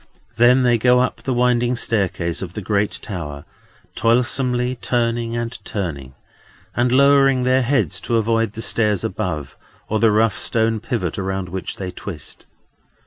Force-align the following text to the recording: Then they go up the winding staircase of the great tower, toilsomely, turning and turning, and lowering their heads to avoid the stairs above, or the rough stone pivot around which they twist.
Then 0.35 0.63
they 0.63 0.79
go 0.79 0.99
up 0.99 1.21
the 1.21 1.31
winding 1.31 1.75
staircase 1.75 2.41
of 2.41 2.53
the 2.55 2.61
great 2.63 2.93
tower, 3.03 3.45
toilsomely, 3.93 4.75
turning 4.81 5.35
and 5.35 5.55
turning, 5.63 6.15
and 6.75 6.91
lowering 6.91 7.43
their 7.43 7.61
heads 7.61 7.99
to 8.01 8.17
avoid 8.17 8.53
the 8.53 8.63
stairs 8.63 9.03
above, 9.03 9.55
or 9.89 9.99
the 9.99 10.09
rough 10.09 10.35
stone 10.39 10.79
pivot 10.79 11.19
around 11.19 11.49
which 11.49 11.75
they 11.77 11.91
twist. 11.91 12.47